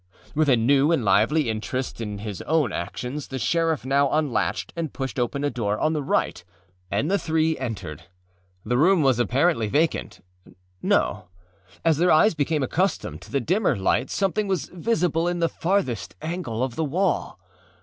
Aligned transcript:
With 0.33 0.49
a 0.49 0.57
new 0.57 0.91
and 0.91 1.05
lively 1.05 1.47
interest 1.47 2.01
in 2.01 2.17
his 2.17 2.41
own 2.47 2.71
actions 2.73 3.27
the 3.27 3.37
sheriff 3.37 3.85
now 3.85 4.11
unlatched 4.11 4.73
and 4.75 4.91
pushed 4.91 5.19
open 5.19 5.43
a 5.43 5.51
door 5.51 5.77
on 5.77 5.93
the 5.93 6.01
right, 6.01 6.43
and 6.89 7.11
the 7.11 7.19
three 7.19 7.55
entered. 7.59 8.05
The 8.65 8.79
room 8.79 9.03
was 9.03 9.19
apparently 9.19 9.69
vacantâno; 9.69 11.27
as 11.85 11.97
their 11.99 12.09
eyes 12.11 12.33
became 12.33 12.63
accustomed 12.63 13.21
to 13.21 13.31
the 13.31 13.39
dimmer 13.39 13.75
light 13.75 14.09
something 14.09 14.47
was 14.47 14.69
visible 14.69 15.27
in 15.27 15.37
the 15.37 15.47
farthest 15.49 16.15
angle 16.19 16.63
of 16.63 16.75
the 16.75 16.83
wall. 16.83 17.37